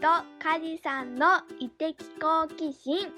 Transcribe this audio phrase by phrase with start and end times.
[0.00, 0.04] と
[0.40, 1.26] カジさんの
[1.58, 3.08] 異的好奇心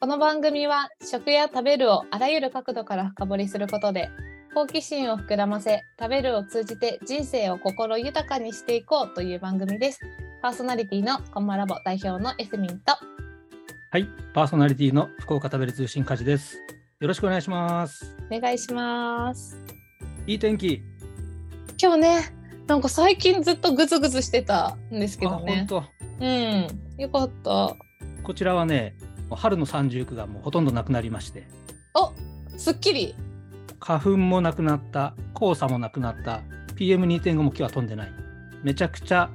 [0.00, 4.08] この番組は食や食べるをあらゆる角度から深掘りすることで
[4.54, 10.00] 好奇心を膨らませ食べるを通じて人生を心豊かにしていこうという番組です
[10.40, 12.94] パーソナリティのコンマラボ代表のエスミンと
[13.90, 16.56] はい、パーソナリティの福岡食べる通信家事です。
[17.00, 18.16] よろしくお願いします。
[18.30, 19.58] お願いします
[20.28, 20.80] いい天気。
[21.76, 22.39] 今日ね
[22.70, 25.82] なんか最近ずっとグズグズしてたんですけあ、どね本
[26.20, 26.24] 当。
[26.24, 27.74] うんよかった
[28.22, 28.94] こちらはね、
[29.28, 31.48] 春の三十九がもうほとんどなくなりまして、
[31.94, 32.12] お
[32.56, 33.16] すっきり
[33.80, 36.42] 花粉もなくなった、黄砂もなくなった、
[36.76, 38.12] PM2.5 も今日は飛んでない。
[38.62, 39.28] めちゃくちゃ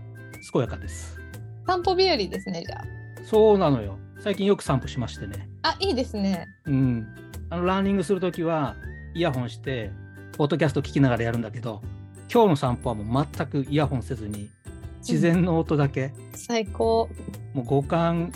[0.53, 1.19] 健やかです。
[1.67, 2.81] 散歩日和ですねじゃ
[3.25, 3.97] そうなのよ。
[4.21, 5.49] 最近よく散歩しましてね。
[5.63, 7.05] ああいいですねうん。
[7.49, 8.77] あのランニングするときは
[9.13, 9.91] イヤホンして、
[10.37, 11.81] ポッドキャスト聞きながらやるんだけど、
[12.31, 14.49] 今日の散歩はもう全くイヤホンせずに、
[14.99, 17.09] 自然の音だけ、最高。
[17.53, 18.33] もう五感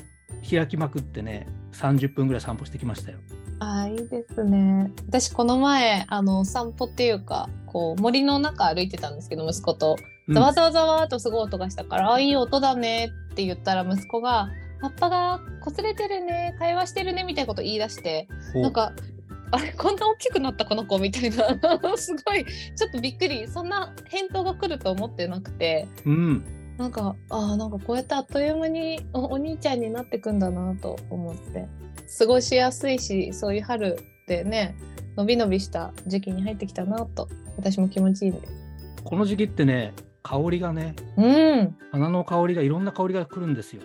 [0.50, 3.18] 開きまくってね、30分ぐらい散歩してきましたよ。
[3.59, 4.92] あーいいですね。
[5.08, 9.98] 私この前あの散歩っていうかこう森の中歩いてたんですけど息子と。
[10.28, 10.34] うん。
[10.34, 18.94] ざわざわざわとすごい音がしたから「あいい音だね」って言ったら息子が「葉っぱが擦れてるね会話してるね」みたいなこと言い出しておなんか
[19.52, 21.47] 「あれこんな大きくなったこの子」みたいな。
[21.97, 22.45] すごい。
[22.75, 23.47] ちょっとびっくり。
[23.47, 25.88] そんな返答が来ると思ってなくて。
[26.06, 26.44] うん。
[26.78, 31.67] なんかあーなんかこうやってあっという間におお兄ちゃんになってくんだなと思って。
[32.17, 34.75] 過ごしやすいしそういう春ってね
[35.16, 37.28] のびのびした時期に入ってきたなと。
[37.58, 38.47] 私も気持ちいいんで
[39.03, 41.75] この時期ってね、香りがね、うん。
[41.91, 43.81] 花の香りがいろんな香りが来るんですよ。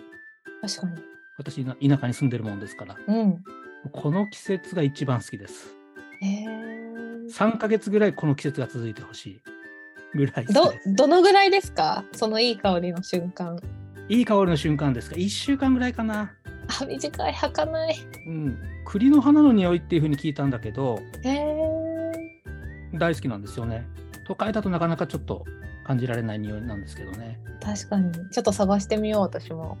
[0.61, 1.01] 確かに。
[1.37, 2.95] 私、な田舎に住んでるもんですから。
[3.07, 3.43] うん
[3.91, 5.75] この季節が一番好きです。
[6.21, 6.45] へえ
[7.31, 9.41] 3ヶ月ぐらいこの季節が続いてほしい
[10.13, 10.95] ぐらい好どきです。
[10.95, 12.03] どのぐらいですか？
[12.13, 13.59] そのいい香りの瞬間
[14.09, 16.33] いい香りの瞬間ですか ?1 週間ぐらいかな。
[16.81, 17.95] あ短い儚い
[18.27, 18.57] うん。
[18.85, 20.99] 栗の花の匂いっていう風に聞いたんだけど、
[22.93, 23.85] 大好きなんですよね。
[24.27, 25.45] 都会だとなかなかちょっと
[25.85, 27.39] 感じられない匂いなんですけどね。
[27.63, 29.77] 確かにちょっと探してみよう私も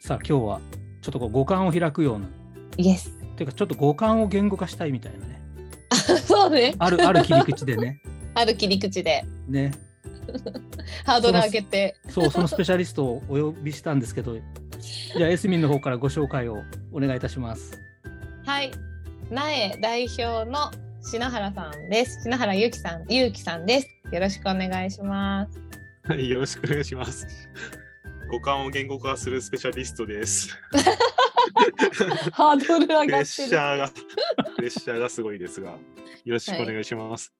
[0.00, 0.60] さあ今日は
[1.00, 2.26] ちょっとこう五感を開くような、
[2.76, 5.40] イエスていうかちょっと五感を言語化したいみたいなね。
[6.26, 8.00] そうねあるある切り口でね。
[8.34, 9.72] ある切り口でね。
[11.04, 14.36] ハードル上げてそう、そのスペシャリストをお呼びしたんですけど、
[15.16, 16.62] じゃあエスミンの方からご紹介を
[16.92, 17.80] お願いいたします。
[18.44, 18.72] はい、
[19.30, 20.70] 苗代表の
[21.02, 22.22] 篠原さんです。
[22.22, 23.88] 篠原ゆうきさん、ゆうきさんです。
[24.12, 25.60] よろしくお願いします。
[26.04, 27.26] はい、よろしくお願いします。
[28.30, 30.56] 五感を言語化するスペシャリストです。
[32.32, 33.24] ハードル上プレッ。
[33.24, 33.90] シャーが、
[34.56, 35.78] プレッシャーがすごいですが、よ
[36.26, 37.32] ろしくお願いします。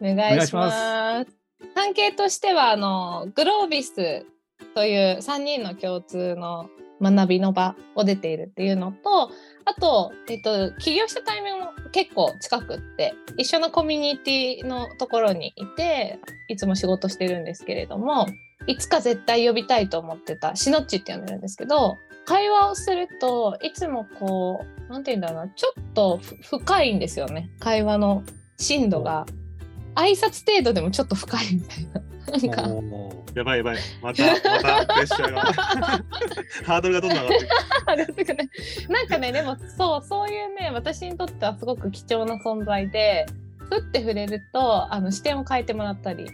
[0.00, 1.38] お願いします。
[1.74, 4.26] 関係としてはあのグロービス
[4.74, 6.68] という3人の共通の
[7.00, 9.30] 学びの場を出ているっていうのと
[9.64, 16.18] あと、えっと、起業したタイミングも結構近くって一緒のコミュニティのところにいて
[16.48, 18.26] いつも仕事してるんですけれども
[18.68, 28.22] いつか絶対呼びたいと思ってたシノッチって呼んでるんですけど会話をするといつもこうなんて言うんだろうなちょっとふ深いんですよね会話の
[28.58, 29.26] 深度が。
[29.94, 32.02] 挨拶程度でもちょっと深いみたいな。
[32.28, 32.62] なんか
[33.34, 33.78] やばいやばい。
[34.02, 34.40] また、ま
[34.84, 35.42] たプレッシャーが。
[36.64, 37.54] ハードルがどんどん上がっていく。
[37.86, 38.50] あれとかね
[38.88, 43.26] なんかねでもそうそういうね私にとってはすごく貴重な存在で
[43.70, 46.26] ふって触れるとあの視点を変えてもらったり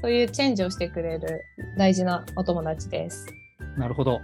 [0.00, 1.44] そういうチェンジをしてくれる
[1.76, 3.26] 大事なお友達です。
[3.76, 4.20] なるほど。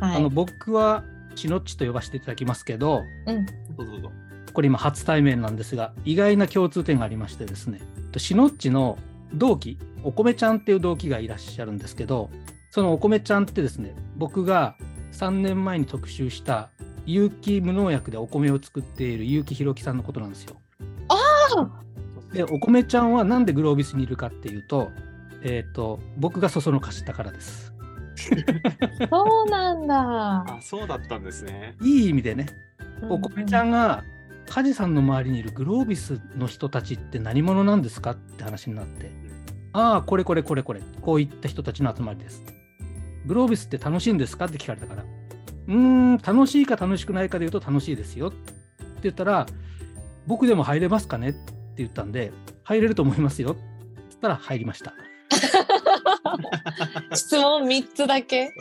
[0.00, 1.02] はい、あの僕は
[1.34, 3.52] シノッチと呼ばせていただきますけど、うん、ど
[3.82, 4.12] うぞどうぞ。
[4.52, 7.80] これ今初対面なんですが、意外な共通点がありましてですね、
[8.16, 8.96] シノッチの
[9.34, 12.30] 同期、お米ちゃんっていう同期がいらっしゃるんですけど、
[12.70, 14.76] そのお米ちゃんってですね、僕が
[15.12, 16.70] 3年前に特集した
[17.06, 20.56] 有機無農薬でお米を作っている結城弘樹さんのことなんですよ。
[22.32, 24.90] で、お米ちゃんはなんでグロービスにいるかっていうと、
[25.42, 27.72] えっ、と、僕がそそのかしたからです。
[29.10, 30.44] そうなんだ。
[30.56, 31.76] あ、そうだったんですね。
[31.82, 32.46] いい意味でね、
[33.08, 33.68] お米ちゃん。
[33.68, 34.02] んが
[34.48, 39.10] 梶さんの周りにいるグロービスの人たちって何者なんですかって話になって、
[39.72, 42.42] ああ、これこれこれこれ、こういった人たちの集まりです。
[43.26, 48.52] グロービスって楽しいんですかって聞かれたから、うーん、楽しいか楽しくないかで言うと楽しいですよって
[49.02, 49.46] 言ったら、
[50.26, 52.32] 僕でも入れますかねって言ったんで、
[52.64, 53.60] 入れると思いますよって
[54.08, 54.94] 言ったら入りました。
[57.14, 58.52] 質問3つだけ。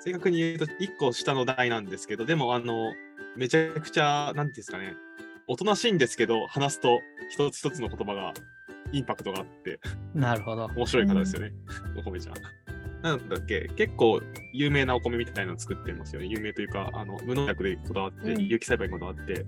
[0.00, 2.92] 正確に言うと、一個下の代なんですけど、でも、あの、
[3.36, 4.94] めちゃくちゃ、なんていうんですかね、
[5.48, 8.32] おとなしいんですけど、話すと一つ一つの言葉が
[8.92, 9.80] インパクトがあって、
[10.14, 10.66] なるほど。
[10.76, 11.52] 面白い方ですよね、
[11.96, 12.34] お米ちゃん。
[13.02, 14.20] なんだっけ、結構
[14.52, 16.28] 有名なお米みたいなの作ってますよね。
[16.28, 19.46] 有名というか、あの無農薬でこだわって、うん有機栽培にこだわって、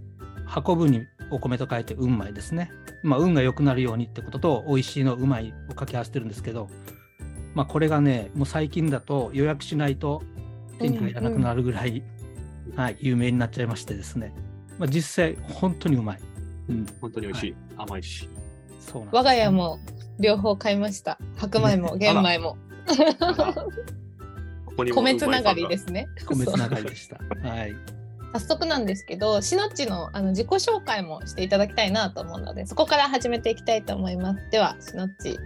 [0.67, 2.71] 運ぶにお米と書いて運米ですね。
[3.03, 6.69] まあ、運が良くなるようにってことと、美味しいのうまいを掛け合わせてるんですけど、
[7.55, 10.23] まあ、これがね、もう最近だと予約しないと
[10.79, 12.03] 手に入らなくなるぐらい、
[12.77, 14.33] はい、有名になっちゃいましてですね。
[14.79, 16.21] まあ、実際、本当にうまい。
[16.69, 17.57] うん、本当に美味しい。
[17.77, 18.29] 甘いし。
[18.81, 19.79] そうなんです我が家も
[20.19, 21.19] 両方買いました。
[21.37, 22.57] 白米も玄米も。
[24.65, 26.07] ここ米つながりですね。
[26.27, 27.19] 米つながりでした。
[27.43, 27.98] はい。
[28.33, 34.51] 早速なんですけど、しのっちのあの自己紹介もしていただきたいなと思うので、そこから始めていきたいと思います。
[34.51, 35.39] では、しのっち、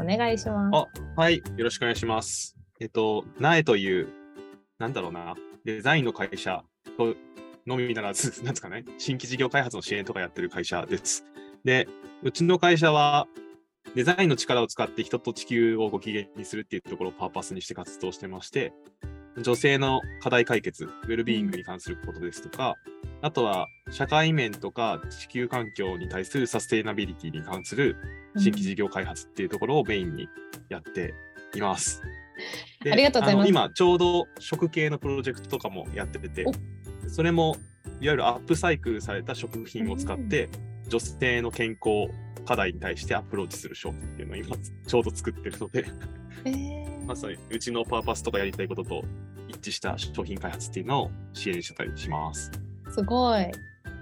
[0.00, 1.02] お願いします。
[1.16, 2.56] はい、よろしくお願いします。
[2.78, 4.08] えっと、苗という、
[4.78, 5.34] なんだろうな、
[5.64, 6.62] デザインの会社
[6.98, 7.14] と
[7.66, 11.24] のみならず、 なんですかね、新規事業開発の支援とかやってる会社です。
[11.64, 11.88] で、
[12.22, 13.26] うちの会社は、
[13.94, 18.74] デザインの力を使って人と地球をご機嫌にするっていうところをパーパスにして活動してまして、
[19.42, 22.76] 女性の課題解決、ウェルビーイングに関することですとか、
[23.22, 27.96] あとは社会面とか地球環境に対するサステイナビリティに関する
[28.36, 30.28] 新規事業開発っていうところをメインに
[30.68, 31.14] やって
[31.54, 32.02] います。
[32.82, 33.48] でありがとうございます。
[33.48, 36.46] 今、ちょうど食系のプロジェクトとかもやってて、
[37.08, 37.56] それも
[38.00, 40.48] いわゆるアップサイクルされた食品を使って、
[40.88, 42.12] 女性の健康
[42.46, 44.56] 課題に対してアプローチする商品っていうのを今、
[44.86, 45.84] ちょうど作ってるので、
[46.44, 49.04] えーまさにうちのパーパスとかやりたいことと
[49.46, 52.50] 一致した商品開発っていうのを支援したりします。
[52.90, 53.46] すごい。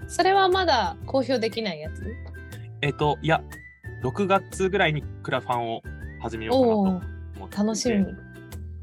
[0.07, 2.03] それはまだ公表できないやつ？
[2.81, 3.43] えっ、と、いや、
[4.03, 5.81] 6月ぐらいにクラファンを
[6.19, 7.05] 始めようかなと
[7.37, 8.05] 思って楽しみ。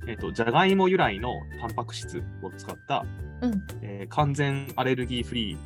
[0.06, 1.30] えっ、と、じゃがいも由来の
[1.60, 3.04] タンパク質を使った、
[3.40, 3.62] うん。
[3.82, 5.56] えー完全アレルギーフリ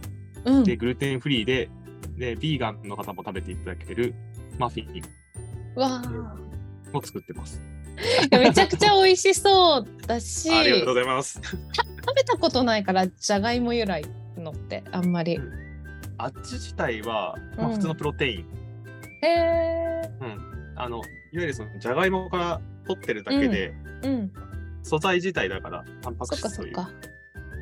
[0.47, 0.77] うんーで、。
[0.77, 1.69] グルテンフリーで、
[2.17, 4.15] で、ビーガンの方も食べていただける
[4.59, 5.03] マフィン
[5.75, 6.37] わあ。
[6.97, 7.61] を作ってます。
[8.31, 11.41] めちゃくちゃ美味しそうだし、ありがとうご食ざいます。
[12.15, 14.05] べたことないから、じゃがいも由来
[14.37, 15.41] のってあんまり。
[16.19, 18.45] 味自体は、まあ、うん普通のプロテイン、
[19.23, 20.11] へえ。
[20.77, 24.33] あの、いわゆるそのじゃがいもから取ってるだけで、うん。
[24.83, 26.75] 素材自体だから、タンパクそっか質という。
[26.75, 26.91] そっか。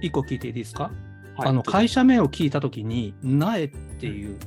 [0.01, 4.39] 一個聞いていいですか、はいあの会社名を聞いたときに、苗っていう、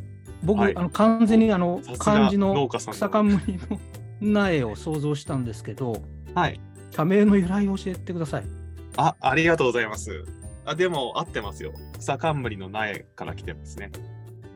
[0.44, 3.38] 僕、はいあの完全にあの漢字の草冠
[3.70, 3.80] の
[4.22, 6.02] 苗を想像したんですけど、
[6.36, 6.60] はい。
[6.92, 8.44] 社名の由来を教えてください。
[8.96, 10.26] あ、ありがとうございます。
[10.66, 11.74] あ、でも合ってますよ。
[12.00, 13.92] 草冠の苗から来てますね。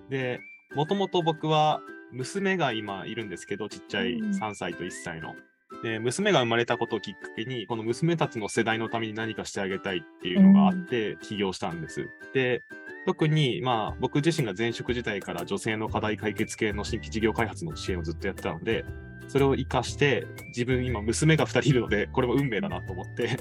[0.10, 0.40] で、
[0.76, 1.82] もともと僕は
[2.12, 5.36] 娘が今いるんですけど、ちっちゃいうん3歳と1歳の。
[5.84, 12.10] で、娘が生まれたことをきっかけに、この娘たちの世代のために何かしてあげたいっていうのがあって、起業したんです。
[12.34, 12.62] で、
[13.06, 18.86] 特に、まあ、僕自身が前職時代から女性の課題解決系の新規事業開発の支援をずっとやってたので、
[19.28, 23.38] それを活かして、自分今娘が2人いるので、これも運命だなと思って、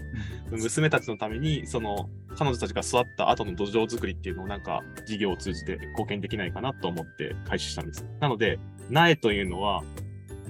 [0.50, 8.06] 娘たちのために、その彼女たちが育った後の土壌作りっていうのをなんか事業を通じて貢献できないかなと思って開始したんです。
[8.20, 9.82] なので、苗というのは、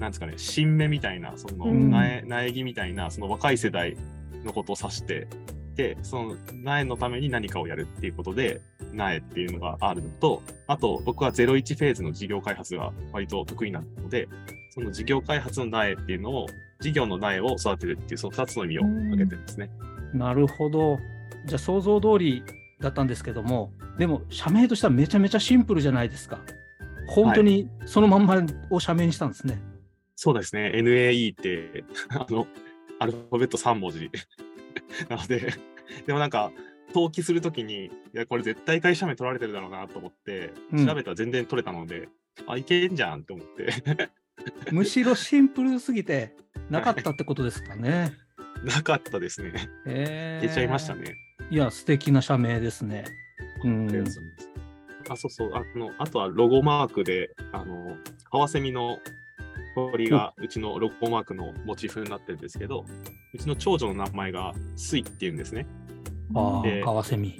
[0.01, 3.95] なんですかね、新芽みたいな、そのうん苗、苗木みたいな、その若い世代
[4.43, 5.27] のことを指して、
[5.75, 8.61] で、その苗のために何かをやるっていうことで、
[8.93, 14.27] 苗っていうのがあるのと、あと僕は01フェーズの事業開発が割と得意なので、
[14.71, 16.47] その事業開発の苗っていうのを、
[16.79, 19.69] 事業の苗を育てるっていう、その2つの意味を挙げてるんですね。
[20.15, 20.97] なるほど。
[21.45, 22.43] じゃあ想像通り
[22.79, 26.39] だったんですけども、でも社名としてはめちゃめちゃシンプルじゃないですか。
[27.07, 29.61] 本当にそのまんまを社名にしたんですね。
[30.23, 30.71] そうですね。
[30.75, 32.45] NAE って、 あの、
[32.99, 34.11] アルファベット3文字
[35.09, 35.51] なので、
[36.05, 36.51] でもなんか、
[36.89, 42.07] 登記するときに、いや、これ絶対会社名取られてるだろうなと思って、うん調べたら全然取れたので、
[42.45, 43.73] あ、いけんじゃんって思って、
[44.71, 46.35] むしろシンプルすぎて
[46.69, 48.13] なかったってことですかね。
[48.63, 49.53] なかったですね。
[49.87, 51.15] えー消えちゃいましたね。
[51.49, 53.05] いや、素敵な社名ですね。
[53.63, 54.05] うん
[55.09, 55.51] あ、そうそう。
[55.55, 57.97] あの、あとはロゴマークで、あの、
[58.29, 58.99] カワセミの
[59.75, 62.85] 鳥がうちのロゴマークのモチーフになってるんですけど、
[63.33, 65.65] うちの長女の名前がスイっていうんですね。
[66.35, 67.39] あであ、カワセミ。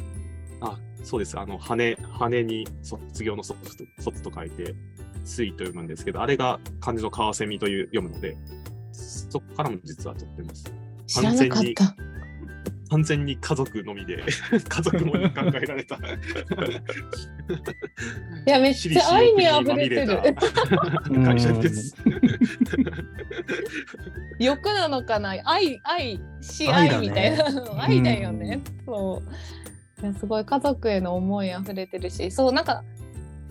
[0.61, 1.39] あ、そうです。
[1.39, 4.75] あの、羽、羽に卒業の卒と卒と書いて、
[5.23, 8.37] 水と読むんですけど、あれが漢字のカワセミという読むので、
[8.91, 10.71] そこからも実は取ってます。
[11.07, 11.95] 知らなかった。
[12.91, 14.21] 完全に家族のみで、
[14.67, 15.95] 家族のみに考えられた。
[15.95, 15.99] い
[18.45, 20.35] いや、めっちゃ愛に溢れてる。
[21.23, 21.95] 会社です。
[24.39, 25.37] 欲なのかな？
[25.45, 27.45] 愛、愛、し愛みたいな。
[27.81, 28.59] 愛だよね。
[28.85, 29.23] そ
[30.01, 30.05] う。
[30.05, 32.83] いやすごい家族への思い溢れてるし、そう、なんか、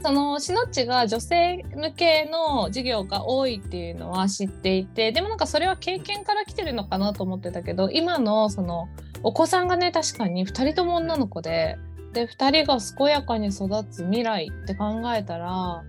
[0.02, 8.88] そのしのっちが女性向けの授業が多いっていうのは知っていてでもなんかそれは経験から来てるのかなと思ってたけど今のその
[9.22, 11.78] お子さんがね確かに2人とも女の子で
[12.12, 15.82] で2人が健やかに育つ未来って考えたらあ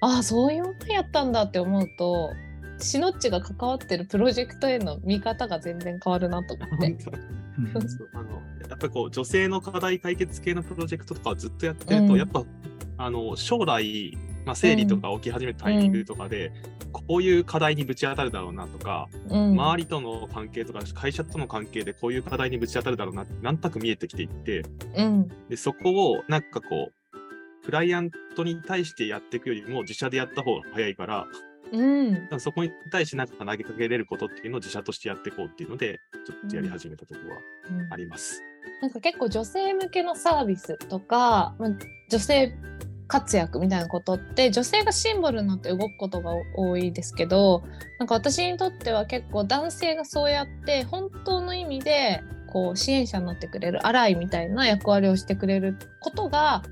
[0.00, 2.32] あそういうのやったんだって思うと
[2.78, 6.86] しのっちが関わってるプロジェクトへの見方が全然変わるなと思って。
[6.86, 12.18] うんそうあのやっぱりこう女性の課題解決系のプロジェクトとかをずっとやってると、うん。
[12.18, 12.44] やっぱ
[12.98, 14.16] あの将来、
[14.46, 16.52] まあ、生理とか起き始めたタイミングとかで、
[16.92, 19.50] こういう課題にぶち当たるだろうなとか、うん。
[19.50, 24.62] 周りとの関係とか会社との関係でこういう課題にぶち当たるだろうなってなんとなく見えてきていって
[24.96, 25.28] うん。
[25.48, 31.26] でそこをなんかこうクライアントに対してやっていくよりも自社でやった方が早いから
[31.72, 32.28] うん。
[32.38, 37.92] そこに対してなんか投げかけれることっていうのを自社としてやっていこうっていうのでちょっとやり始めたところはうん。
[37.92, 38.40] あります。
[38.80, 41.70] なんか結構女性向けのサービスとか、まあ、
[42.10, 42.54] 女性
[43.08, 47.62] 活躍みたいなことって女性がシンボルになって動くことが多いですけど
[47.98, 52.22] なんか私にとっては結構男性がそうやって本当の意味で
[52.52, 56.62] こう支援者になってくれるアライみたいな役割をしてくれることが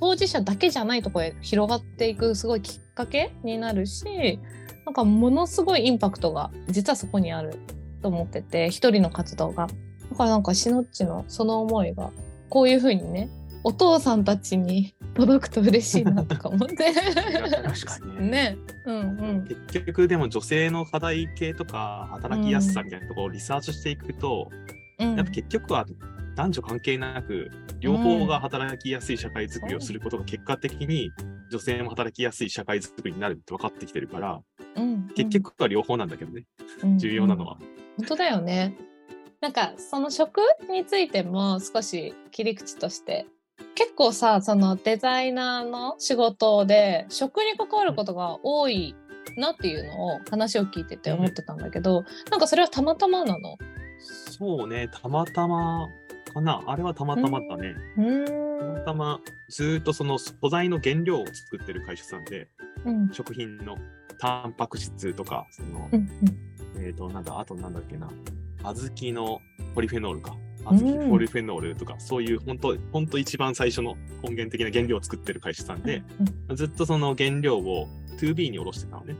[0.00, 4.40] 当事者だけじゃないとこへ広がっていくすごいきっかけになるし
[4.84, 7.58] なんかものすごいインパクトが実はそこにある
[8.02, 9.68] と思ってて一人の活動が。
[10.10, 12.10] だからなんかしのっちのその思いが
[12.50, 13.30] こういうふうにね
[13.64, 16.76] お父さんたちに届くと嬉しいなとか思って。
[16.76, 18.58] 確かにね。
[18.84, 19.02] うんう
[19.32, 19.44] ん。
[19.68, 24.50] 結局でも女性の課題系とか働きやすさみたいなところをリサーチしていくと、
[24.98, 25.16] うん。
[25.16, 25.86] やっぱ結局は
[26.36, 31.10] 男女関係なく両方が働きやすい社会づくりをすることが結果的に
[31.50, 34.40] 女性も働きやすい社会づくりになるって分かってきてるから
[34.76, 36.44] うん結局は両方なんだけどね、
[36.82, 37.58] うん重要なのは。
[37.96, 38.76] 本当だよね。
[39.40, 40.40] なんかその食
[40.70, 43.26] についても少し切り口として
[43.74, 48.94] 結構さそのデザイナーの仕事で食に関わることが多い
[49.36, 53.56] なっていうのを話を聞いてて思ってたんだけど、なんかそれはたまたまなの？
[54.30, 55.88] そうね、たまたま
[56.32, 56.62] かな。
[56.66, 57.74] あれはたまたまだね。
[57.96, 62.48] うたまーんたまずーっとその素材の原料を作ってる会社さんで、
[62.84, 63.76] うん食品の
[64.18, 66.08] タンパク質とか、そのうん
[66.78, 68.08] えっ、と、なんだ、あとなんだっけな、
[68.62, 69.40] 小豆の
[69.74, 70.36] ポリフェノールか。
[70.70, 76.02] うん小豆ポリフェノールとか、そういう本当、本当一番最初の根源的な原料を作ってる会社さんで、
[76.54, 79.16] ずっとその原料を 2B に卸してたのね。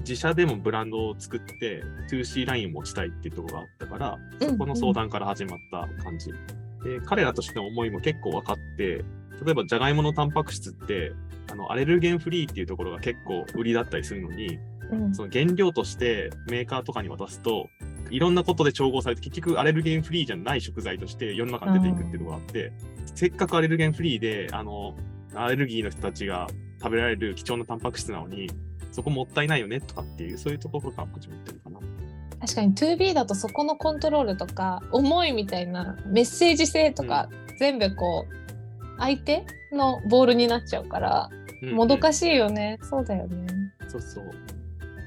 [0.00, 6.30] 自社でもブランドを作って 2C ラインを持ちたいっていうところがあったから、うんそこの相談から始まった感じ。
[6.30, 9.04] で、彼らとしての思いも結構分かって、
[9.44, 11.12] 例えばじゃがいものタンパク質って、
[11.50, 14.58] あのアレルゲンフリーっていうところが結構売りだったりするのに、
[14.90, 15.14] うん。
[15.14, 17.68] その原料としてメーカーとかに渡すと、
[18.10, 22.72] いろんなことで調合されて、結局アレルゲンフリーじゃない食材として世の中に出ていくっていうところがあって、
[23.14, 24.96] せっかくアレルゲンフリーで、あの、
[25.34, 26.46] アレルギーの人たちが
[26.82, 28.50] 食べられる貴重なタンパク質なのに、
[28.92, 31.80] そこもったいないよねとかっていう、そういうところから始まってるかな。
[32.40, 37.28] 確かに 2B だとそこのコントロールとか思いみたいなメッセージ性とか、
[37.58, 38.36] 全部こう
[38.98, 41.30] 相手のボールになっちゃうから
[41.62, 41.72] うん。
[41.72, 43.46] もどかしいよね、そうだよね。
[43.88, 44.30] そうそう。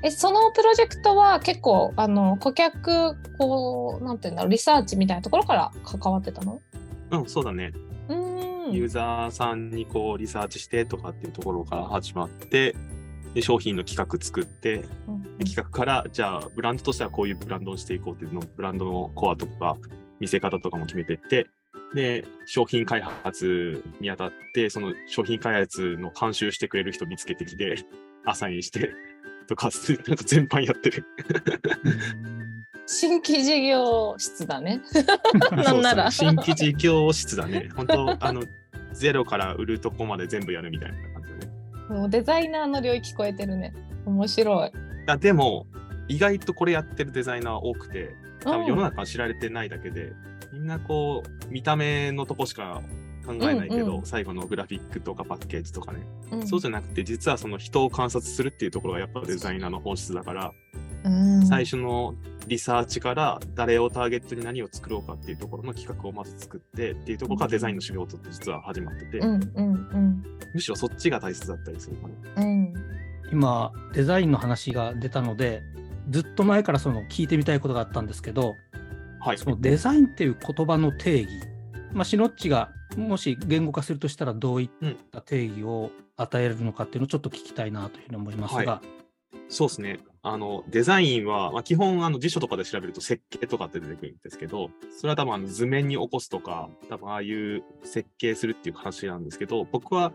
[0.01, 6.61] えそのプロジェクトは結構あの顧客こうなんていうんだろうリサーチみたいなところから関わってたの？
[7.11, 7.73] うん、そうだね。
[8.07, 8.71] うーん。
[8.71, 12.75] ユーザーさんにこうリサーチしてとかっていうところから始まって、
[13.33, 15.37] で商品の企画作って、うん。
[15.37, 19.77] で企画からじゃあブランドとしてはこういうブランドをしていこうっていうのをブランドのコアとか
[20.19, 21.47] 見せ方とかも決めていって、
[21.93, 27.83] で、商品開発にあたって、その商品開発の監修してくれる人見つけてきて、
[28.25, 28.91] アサインして、
[29.49, 29.69] とか、
[30.07, 31.05] なんか全般やってる。
[32.85, 34.81] 新規事業室だね
[35.51, 37.69] なんなら新規事業室だね。
[37.75, 38.43] 本当あの、
[38.93, 41.99] ゼロから売るとこまで全部やるみたいな感じだね。
[41.99, 43.73] もうデザイナーの領域超えてるね
[44.05, 44.71] 面白い
[45.07, 45.65] あでも、
[46.07, 50.13] 意外とこれやってるデザイナー多くて、多分世のうん中は知られてないだけで、
[50.53, 52.81] みんなこう、見た目のとこしか
[53.25, 54.05] 考えないけど、うんうん。
[54.05, 55.99] 最後のグラフィックとかパッケージとかね、
[56.31, 56.47] うん。
[56.47, 60.51] そうじゃなくて、実はその人を観察するっていうところがやっぱデザイナーの本質だから、
[61.03, 61.45] うん。
[61.45, 62.15] 最初の
[62.47, 70.23] リサーチから誰をターゲットに何を作ろうかっていうところの企画をまず作ってっていうところからデザインの仕事って実は始まってて、うんうん
[70.53, 72.43] むしろそっちが大切だったりするかな。
[72.43, 72.73] うんうん。
[73.31, 75.61] 今、デザインの話が出たので、
[76.09, 78.55] ずっと前からその聞いてみたいことがあったんですけど、
[79.19, 79.37] はい。
[79.37, 81.29] そのデザインっていう言葉の定義、
[81.93, 88.81] まあ、シノッチがもし言語化するとしたらどういった定義を与えるのかっていうのをちょっと聞きたいなというふうに思いますが、
[89.47, 89.99] そうですね。
[90.21, 100.13] あの、デザインは、まあ、基本、あの、辞書とかで調べると設計とかって出てくるんですけど、それは多分、あの、図面に起こすとか、多分、ああいう設計するっていう話なんですけど、僕は、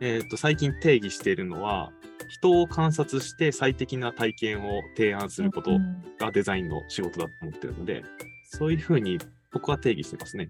[0.00, 1.92] えー、と最近定義しているのは、
[2.28, 5.72] 人を観察して最適な体験を提案すること
[6.18, 8.04] がデザインの仕事だと思ってるので、
[8.44, 9.18] そういうふうに
[9.52, 10.48] 僕は定義してますね。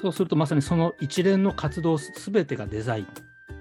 [0.00, 3.06] そうするとまさにその一連の活動すべてがデザイン。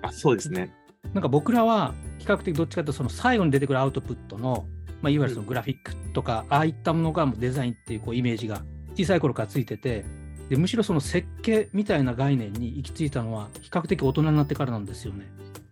[0.02, 0.74] あそうですね。
[1.14, 4.66] なんか僕らは比較的どっちかというとその最後に出てくるアウトプットの、
[5.02, 8.64] まあ、いわゆるそのグラフィックとか、ああいったものがもうデザインっていうこうイメージが
[8.96, 10.06] 小さい頃からついてて
[10.50, 15.26] でむしろその設計みたいな概念に行き着いたのは比較的大人になってからなんですよね。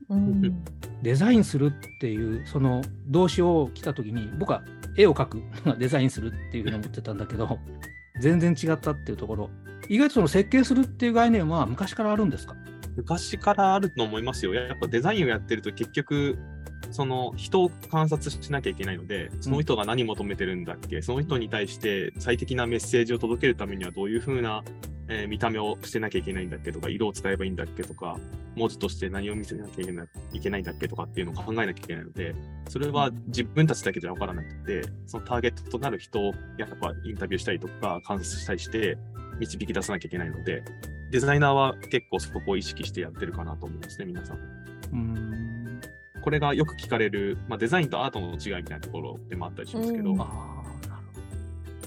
[0.10, 0.64] うん
[1.02, 4.64] デザインするっていうその動詞を来た時に僕は
[4.98, 7.60] 絵を描くのがデザインするっていうふうに思ってたんだけど
[8.22, 9.50] 全然違ったっていうところ
[9.90, 12.56] 意外とその設計するっていう概念は昔からあるんですか？
[12.96, 14.54] 昔からあると思いますよ。
[14.54, 16.38] やっぱデザインをやってると結局、
[16.92, 24.64] その人を観察しなきゃいけないので、その人が何求めてるんだっけ、その人に対して最適なメッセージを届けるためにはどういうふうな、
[25.08, 28.18] えー見た目をしてなきゃいけないんだっけとか、色を使えばいいんだっけとか、
[28.56, 29.86] 文字として何を見せなきゃい
[30.40, 32.36] けないんだっけとかっていうのを考えなきゃいけないので、
[32.70, 38.98] それは自分たちだけじゃ分からなくて、そのターゲットとなる人をやっぱインタビューしたりとか観察したりして
[39.40, 40.64] 導き出さなきゃいけないので、
[41.12, 44.38] デザイナーは結構そこを意識してやってるかなと思いますね、皆さん。
[44.38, 45.82] うーん。
[46.22, 50.22] これがよく聞かれる、まあ、デザインとアートの違いみたいなところでもあったりしますけど、うん。
[50.22, 50.26] あ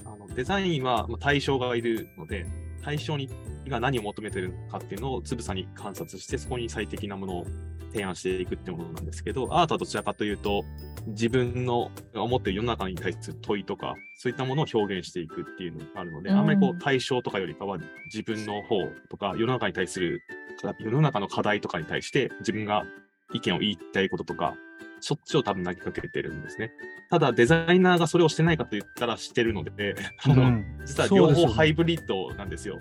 [0.05, 2.45] のデザインはまあ対象がいるので、
[2.83, 3.29] 対象に
[3.69, 7.45] が何を求めてるかっていうのをつぶさに観察して、そこに最適なものを
[7.91, 10.63] 提案していくってものなんですけど、アートはどちらかというと、
[11.07, 20.21] 自分の思ってる世の中に対する問いとか、そういったものを表現していくっていうのがあるので、うんあんまりこう対象とかよりかは自分の方とか、世の中に対する、
[20.79, 22.83] 世の中の課題とかに対して自分が
[23.33, 24.55] 意見を言いたいこととか、
[24.99, 26.71] そっちを多分投げかけてるんですね。
[27.09, 29.95] ただ、デザイナーがそれをしてないかと言ったらしてるので、
[30.27, 32.79] うん実は両方ハイブリッドなんですよ。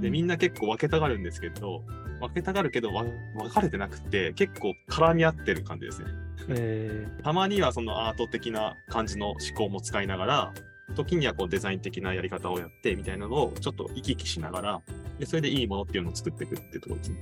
[0.00, 1.82] で、みんんな結構分けたがるんですけど、
[2.20, 6.08] 分けたがるけどわ分かれてなくて、結構絡み合ってる感じですね。
[6.50, 10.52] えたまにはそのアート的な感じの思考も使いながら、
[10.94, 14.82] 時にはこうデザイン的なやり方をやってみたいなのをちょっと行き来しながら、
[15.18, 17.18] でそれでいいものっていうのを作っていくっていうところですね。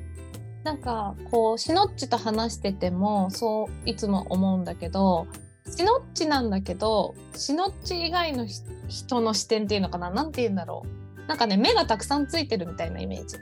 [0.65, 5.27] なんかこうしのっちと話しててもそういつも思うんだけど
[5.67, 10.11] しのっちなんだけどしのっち以外のひ人の視点っていうのかな？
[10.11, 13.37] なんて言うんだろうなんかね目がたくさんついてるみたいなイメージ。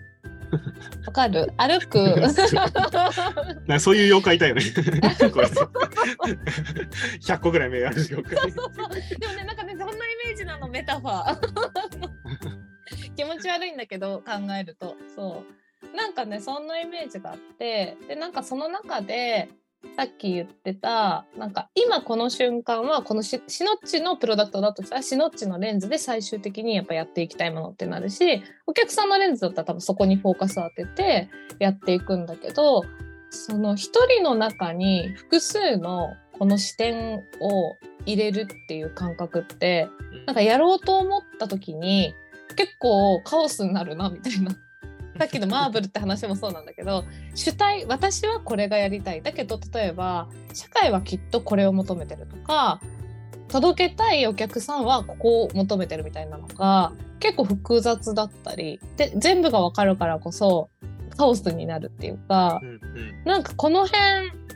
[1.07, 1.51] わかる？
[1.57, 1.99] 歩く。
[3.67, 4.63] なそういう妖怪いたよね。
[5.33, 5.47] これ
[7.21, 8.39] 100個ぐらい目ある妖怪。
[8.39, 9.19] そうそうそう。
[9.19, 11.39] でもねなんかねそんなイメージなのメタファー。
[13.17, 14.97] 気持ち悪いんだけど考えると。
[15.15, 15.43] そ
[15.93, 15.97] う。
[15.97, 17.97] なんかねそんなイメージがあって。
[18.09, 19.49] でなんかその中で
[19.97, 32.85] さっき言ってたなんか今この瞬間はこのしシノッチのプロダクトだとしたらシノッチのレンズで最終的にやっぱやっていきたいものってなるしお客さんのレンズだったら多分そこにフォーカスを当ててやっていくんだけど
[33.31, 39.89] その一人の中に複数のこの視点を入れるっていう感覚って
[40.27, 42.15] なんかやろうと思った時に
[42.57, 44.57] 結構カオスになるなみたいな。
[45.23, 47.05] さっきのマーブルって話もそうなんだけど
[47.37, 52.81] 主体私はこれがやりたいだけど例えば社会はきっとこれを求めてるとか
[53.47, 60.71] 届けたいお客さんはここを求めてるみたいなのが結構複雑だったりで全部が分かるからこそ
[61.17, 64.03] カオスになるっていうかうんうんなんかこの辺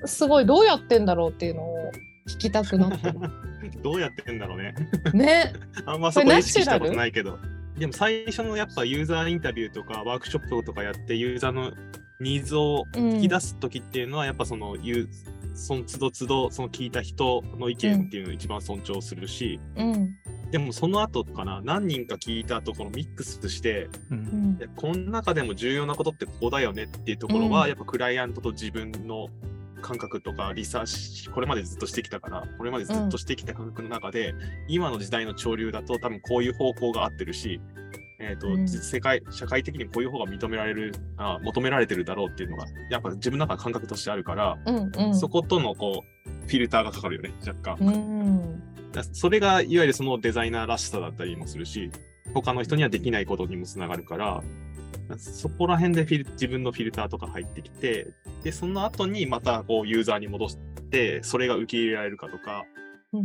[0.04, 1.92] すごいどうやってんだろうっていうのを
[2.28, 3.30] 聞きたくなってま
[3.84, 4.74] どうやってんだろうね。
[5.10, 5.52] すね。
[5.86, 7.38] あんまそこ意識したことないけど。
[7.78, 11.72] でも最初のやっぱユーザーインタビューとかワークショップとかやってユーザーの
[12.20, 15.08] ニーズを引き出す時っていうのはやっぱそのユー
[15.56, 20.14] その都度都度その聞いた人の意見っていうのを一番尊重するし、うん。
[20.50, 24.58] でもその後かな何人か聞いた後このミックスしてううん。
[24.76, 27.68] この中でも重要なことってここだよねっていうところは、うん。
[27.68, 29.28] やっぱクライアントと自分の
[29.86, 34.34] 感覚とかリサーチこれまでずっとしてきたからこれまでずっとしてきた感覚の中で、
[34.66, 37.60] 今の時代の潮流だと多分こういう方向が合ってるし、
[38.18, 38.66] えーとうん。
[38.68, 45.14] 世界社会的にこういう方が認められるあ求められてるだろうっていうのがやっぱ自分の中の感覚としてあるから、うんうん。
[45.16, 47.76] そことのこうフィルターがかかるよね若干。
[47.80, 48.62] うん。
[48.92, 51.90] だそれがいわゆるそのデザイナーらしさだったりもするし
[52.34, 54.42] 他の人にはできないことにもつながるから
[55.18, 58.08] そこら辺でフィル自分のフィルターとか入ってきて
[58.42, 60.58] でその後にまたこうユーザーに戻し
[60.90, 62.64] てそれが受け入れられるかとか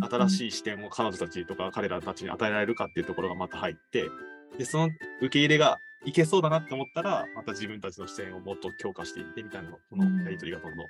[0.09, 4.09] 新いしい視点を彼女たちとか彼らたちに与えられるかっていうところがまた入って
[4.57, 4.89] でその
[5.21, 10.87] 受け入れがいけそうだなって思ったらまた自分たちの視点をもっと強化していってみたいなこのやり取りがどんどん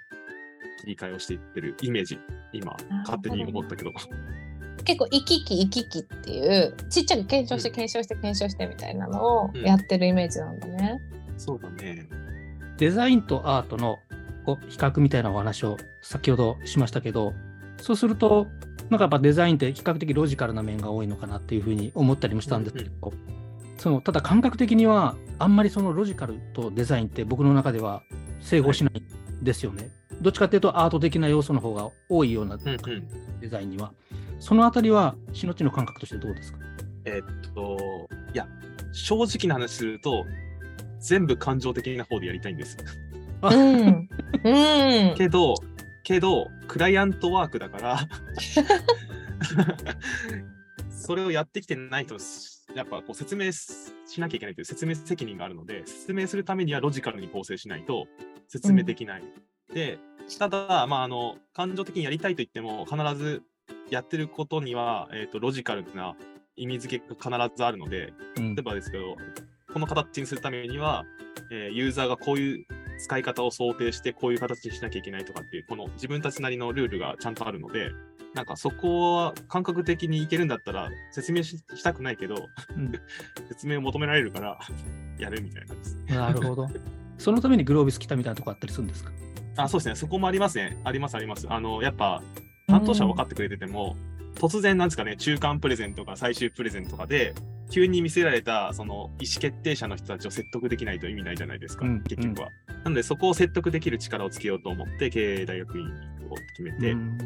[0.80, 2.20] 切り替えをしていってるイメージ
[2.54, 3.92] 今勝手に思ったけど。
[4.84, 11.00] 結構行き来行き来っていうちっちゃく検証して検証して検証してみたいなのをうんやってるイメージなんだね。
[11.38, 12.08] そうだね。
[12.78, 14.00] デザインとアートの
[14.46, 17.34] こう比較みたいなお話を先ほどしましたけど、
[17.80, 18.48] そうすると、
[18.90, 23.14] なんかやっぱデザインって比較的ロジカルな面が多いのかなっていうふうに思ったりもしたんですけど、
[23.78, 28.04] そのただ感覚的にはあんまりそのロジカルとデザインって僕の中では
[28.40, 29.04] 整合しない
[29.42, 29.90] ですよね。
[30.22, 33.40] どっちかっていうとアート的な要素の方が多いようなうんうん。
[33.40, 33.92] デザインには。
[34.42, 36.58] そのあたりは、しのちの感覚としてどうですか？
[37.06, 38.48] えっと、いや、
[38.92, 40.26] 正直な話すると、
[41.00, 42.76] 全部感情的な方でやりたいんです。
[43.44, 44.10] うん。
[44.44, 45.16] うん。
[45.16, 45.54] けど、
[46.04, 48.00] けど、クライアントワークだから、
[50.90, 52.18] それをやってきてないと、
[52.76, 58.08] やっぱこう説明しなきゃいけないという説明責任があるので、説明するためにはロジカルに構成しないと
[58.48, 59.24] 説明できない。
[59.74, 60.00] で、
[60.40, 63.44] ただ、まあ、あの、感情的にやりたいと言っても、必ず
[63.90, 66.16] やってることには、えっ、と、ロジカルな
[66.56, 69.16] 意味付けが必ずあるので、うん例えばですけど、
[69.74, 71.06] この形にするためには、
[71.52, 72.66] えーユーザーがこういう
[73.00, 77.92] 使い方を想定して、こういう形にしなきゃいけないとかっていう、この自分たちなりのルールがちゃんとあるので、
[78.34, 82.92] なんかそこは感覚的にいけるんだったら、説明ししたくないけど、うん
[83.50, 84.60] 説明を求められるから、
[85.20, 86.16] やるみたいな感じです。
[86.16, 86.68] なるほど。
[87.18, 89.12] そのためにグロービス来たみたいなとこあったりするんですか？
[89.58, 90.80] あ、そうですね、そこもありますね。
[90.84, 91.46] あります、あります。
[91.50, 92.22] あの、やっぱ、
[92.72, 93.96] 担当者は分かってくれてても、
[94.36, 97.36] 突然なんですかね、中間プレゼントとか最終プレゼントとかで、
[97.70, 102.50] 急に見せられた、その、意思決定者の人たちを説得できないと意味ないじゃないですか、うん結局は。
[102.84, 105.90] なので、そこを説得できる力をつけようと思って、経営大学院を
[106.58, 107.18] 決めて、うん。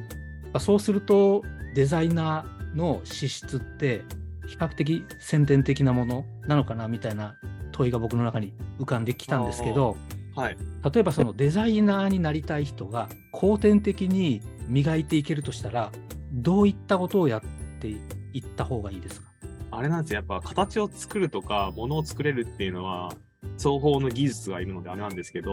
[0.60, 4.04] そうすると、デザイナーの資質って、
[4.48, 7.36] 比較的宣伝的なものなのかなみたいな
[7.72, 9.98] 問いが僕の中に浮かんできたんですけど、
[10.36, 10.58] はい。
[10.94, 15.92] 例えばそのデザイナーになりたい人が後天的に磨いていけるとしたら、
[16.34, 17.42] どういったことをやっ
[17.80, 19.28] ていった方がいいですか？
[19.72, 23.14] あれなんですよ、やっぱ形を作るとか、物を作れるっていうのは、
[23.58, 25.52] 双方の技術がいるのであれなんですけど、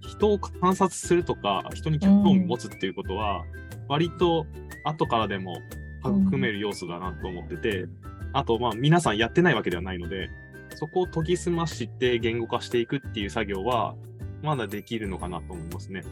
[0.00, 3.44] 人を観察するとか、人に興味持つっていうことは、
[3.88, 4.46] 割と
[4.84, 5.58] 後からでも
[6.04, 7.86] 育める要素だなと思ってて、
[8.32, 10.30] あと、まあ、皆さんやってないわけではないので、
[10.76, 13.94] そこを研ぎ澄まして言語化していくっていう作業は、
[14.42, 16.02] まだできるのかなと思いますね。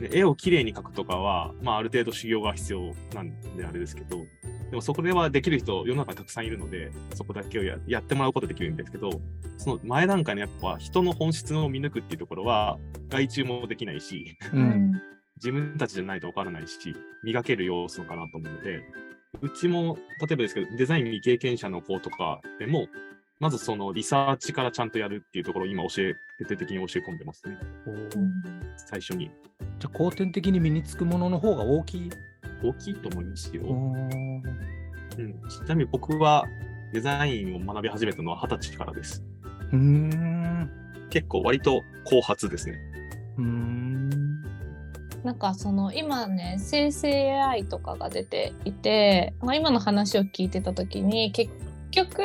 [0.00, 4.18] で絵をきれいに描くとかは、まあ、ある程度修行が必要なんであれですけど、
[4.70, 9.10] でもそこではできる人、世の中にたくさんいるので、そこだけをややってもらうことできるんですけど、
[9.58, 14.56] その前段階のやっぱ人の本質を見抜くっていうところは、外注もできないし、う。
[14.56, 15.02] うんん。
[15.36, 18.82] 自分たちじゃないとわからないし、磨ける要素かなと思うので、
[19.42, 22.88] うちも、例えばですけど、デザイン未経験者の子とかでも、
[23.38, 27.58] まずそのリサーチからちゃんとやるっていうところを今教え、徹底的に教え込んでますね。
[28.76, 29.30] 最初に。
[29.78, 32.10] じゃあ後天的に身につくものの方が大きい？
[32.62, 33.62] 大きいと思いますよ。
[33.64, 34.42] うん、
[35.48, 36.46] ちなみに僕は
[36.92, 39.22] デザインを学び始めたのは20歳からです。
[39.72, 40.70] うーん。
[41.10, 42.78] 結構割と後発ですね。
[43.36, 44.42] うーん。
[45.24, 51.52] なんかその今ね生成 AI とかが出ていて、まあ、今の話を聞いてた時に結
[51.90, 52.22] 局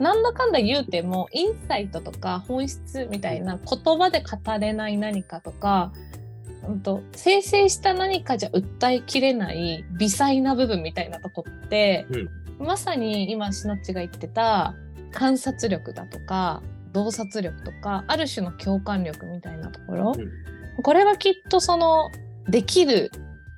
[0.00, 5.92] なんだかんだ言うてもインサイトとか本質みたいな言葉で語れない何かとか、
[6.66, 12.06] うん、と生成した何かじゃ訴えきれない微細な部分みたいなとこって、
[12.58, 14.74] まさに今しのっちが言ってた
[15.12, 20.82] 観察力だとか洞察力とかある種の共感力みたいなところ、うん。
[20.82, 22.10] これはきっとその
[22.48, 23.10] できる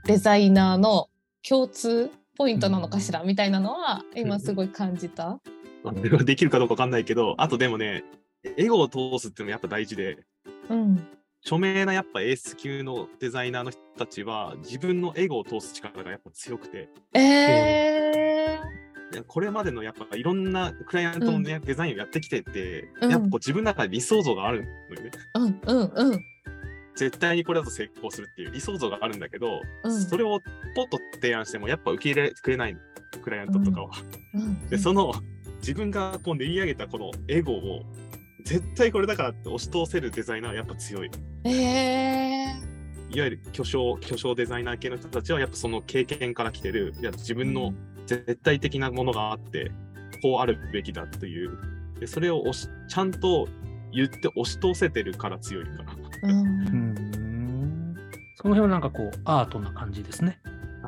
[0.07, 1.09] デザイナーの
[1.47, 5.41] 共通ポイントなのかしらみたいなのは今すごい感じた。
[6.25, 8.05] できるかどうかわかんないけど、あとでもね、
[8.57, 10.19] エゴを通すっていうのもやっぱ大事で、
[10.69, 11.07] うん、
[11.43, 18.59] 著名なやっぱエース級のデザイナーの人たちは自分のエゴを通す力がやっぱ強くて、え
[19.11, 23.11] でこれまでのやっぱいろんなクライアントの、ねデザインをやってきてて、うん。
[23.11, 25.11] やっぱこう自分の中で理想像があるのよね。
[25.35, 26.21] ー、うんうんうん。
[26.97, 30.03] 絶対にこれだと成功するっていう理想像があるんだけど、うん。
[30.03, 30.41] それを
[30.77, 32.77] ポッと提案してもやっぱ受け入れてくれない
[33.23, 33.91] クライアントとかは。
[34.35, 34.69] うん。
[34.69, 35.13] で、その
[35.61, 37.83] 自分がこう練り上げたこのエゴを
[38.45, 41.11] 絶対これだからって押し通せるデザイナーはやっぱ強い。
[41.45, 42.47] え
[43.11, 47.75] いわゆる巨匠、巨匠デザイナー系の人たちはやっぱその経験から来てる、いや自分の
[48.07, 49.71] 絶対的なものがあって、
[50.23, 51.59] こうあるべきだという。
[51.99, 53.47] でそれを押しちゃんと
[53.93, 55.93] 言って押し通せてるから強いかな。
[56.25, 57.97] ーうん。
[58.37, 60.40] その辺はなんかこう、アートな感じですね。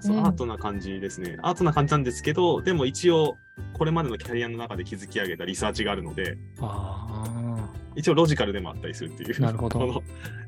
[0.03, 1.37] あそううんアートな感じですね。
[1.43, 3.37] アートな感じなんですけど、でも一応、
[3.75, 10.03] これまでのキャリアの中で築き上げたリサーチがあるので、あ一応ロジカルでもあったりするっていう、なるほど。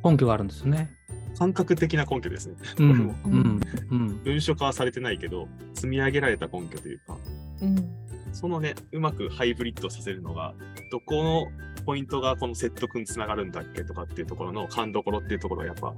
[0.05, 0.91] 根拠があるんですね。
[1.39, 2.55] 感覚的な根拠ですね。
[2.79, 3.61] うん。
[3.91, 4.23] うん。
[4.23, 7.19] 文書化はされてないけど、積み上げられた根拠というか、
[7.63, 10.55] うんそのね、うまくハイブリッドさせるのが、
[10.91, 11.47] どこの
[11.87, 15.95] ポイントがこの説得につながるんだっけとかっていうところの勘どころっていうところがやっぱ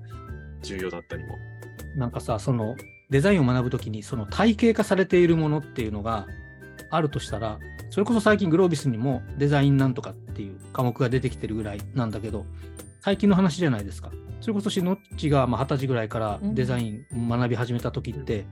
[0.63, 1.39] 重要だったりも。
[1.97, 2.77] なんかさ、その
[3.11, 6.27] デザインを学ぶときに、その体系化されているものっていうのが
[6.91, 7.59] あるとしたら、
[7.91, 12.45] それこそ最近グロービスにもデザインなんとかっていう科目が出てきてるぐらいなんだけど、
[13.01, 14.11] 最近の話じゃないですか。
[14.41, 18.45] それこそしのっちがまあ二十歳ぐらいからデザイン学び始めた時って、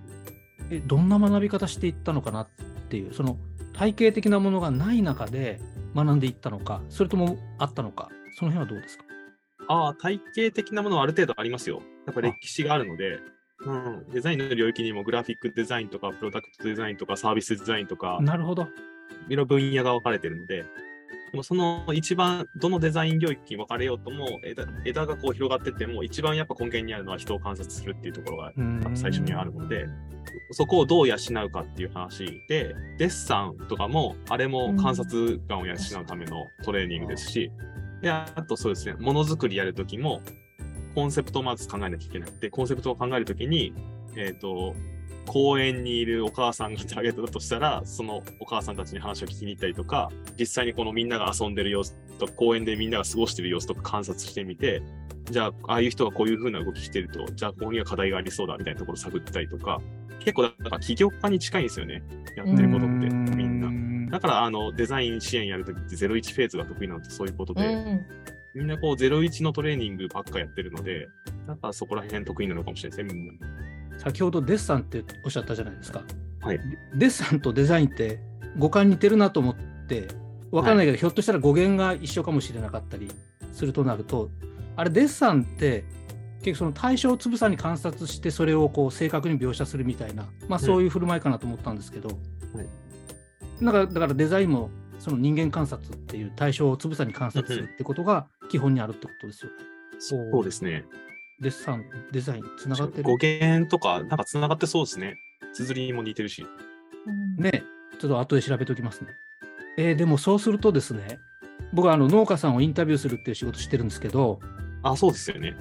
[0.71, 2.49] えどんな学び方していったのかなっ
[2.89, 3.37] ていう、その
[3.73, 5.61] 体系的なものがない中で
[5.97, 9.05] 学んでいったのか、それともあったのか、その辺はどうですか？
[9.67, 11.83] ああ、体系的なものはある程度ありますよ。
[12.07, 13.19] やっぱ歴史があるので、
[13.67, 18.63] うん、デザインの領域にもグラフィックデザインとか、プロダクトデザインとか、サービスデザインとか、なるほど。
[18.63, 18.71] いろ
[19.29, 20.65] いろ分野が分かれてるので、
[21.35, 28.93] でもその一番どのデザイン領域に分かれようとも枝枝がこう広がってっても一番やっぱ根源にあるのは人を観察するっていうところがうん。
[28.95, 29.89] 最初にはあるので
[30.53, 37.51] そこをどう養うかっていう話でデッサンとかもあれも観察眼を養うためのトレーニングですし
[38.01, 40.21] であとそうですねものづくりやるときも
[40.95, 43.75] コンセプトをまず考えなきゃいけなくてコンセプトを考えるときに
[44.17, 44.75] えっ、と
[45.27, 54.83] 公園にいるお母さんがターゲットだとしたら、そのお母さんたちに話を聞きに行ったりとか、実際にこのみんなが遊んでる様子とか、公園でみんなが過ごしてる様子とか観察してみて、
[55.31, 59.81] じゃあ、ああいう人がこういう風な動きしてると、じゃあ、ここには課題がありそうだみたいなところを探ったりとか、
[60.21, 62.03] 結構だから起業家に近いんですよね、
[62.37, 63.71] やってることって、みんな。
[63.71, 68.07] なだから、あの、デザイン支援やるときって01フェーズが得意なのってそういうことで、うん
[68.55, 71.09] みんなこう01のトレーニングばっかやってるので、
[71.47, 73.99] だからそこら辺得意なのかもしれないですね、みんな。
[73.99, 76.05] 先ほどデッサンっておっしゃったじゃないですか。
[76.41, 76.61] はい
[76.97, 78.21] デッサンとデザインって
[78.59, 79.57] 五感似てるなと思っ
[79.89, 80.09] て、
[80.51, 83.11] わからないけど、ひょっとしたら語源が一緒かもしれなかったり
[83.53, 84.31] するとなると、
[84.77, 85.85] あれ、デッサンって、
[86.39, 92.67] 結局その対象をつぶさに観察して、それをこう正確に描写するみたいな、まあ、そういう振る舞いかなと思ったんですけど、はい
[93.61, 99.57] なんかだからデザインもその人間観察っていう対象をつぶさに観察するってことが基本にあるってことですよね。
[99.99, 100.85] そうですね。
[101.41, 103.19] デッサン、デザイン、つながってる語。
[103.21, 105.17] 源とか、なんかつながってそうですね。
[105.53, 106.47] 綴りも似てるし。
[107.39, 107.65] ね、
[107.99, 109.11] ちょっと後で調べておきますね。
[109.77, 111.19] えーでもそうするとですね、
[111.73, 114.41] 僕はあの農家さんをインタビューするっていう仕事してるんですけど、
[114.83, 115.57] あ、そうですよね。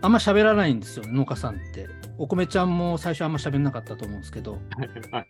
[0.00, 1.88] あんま喋らないんですよね、農家さんって。
[2.16, 4.58] お米ちゃんも最初あんま喋んなかったと思うんですけど、
[5.10, 5.28] はい。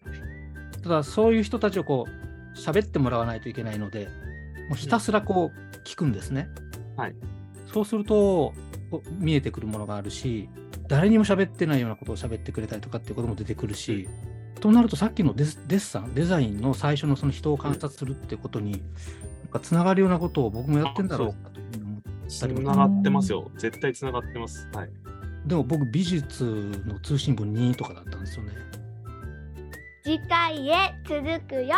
[0.82, 2.27] ただそういう人たちをこう
[2.58, 4.08] 喋ってもらわないといけないので、
[4.68, 6.48] もうひたすらこう聞くんですね。
[6.96, 7.14] はい。
[7.72, 8.54] そうすると
[9.18, 10.48] 見えてくるものがあるし、
[10.88, 14.08] 誰にも喋ってないようなことを喋ってくれたりとかっていうことも出てくるし、
[14.60, 18.82] となるとさっきのデスデッサン、デザインの最初のその人を観察するってことに、なん
[19.52, 22.08] かつながるようなことを僕もやってんだろうかというふうに思って。
[22.28, 23.50] つながってますよ。
[23.56, 24.68] 絶対つながってます。
[24.72, 24.90] はい。
[25.46, 26.44] でも僕美術
[26.86, 28.52] の通信部2とかだったんですよね。
[30.02, 30.74] 次回へ
[31.06, 31.76] 続くよ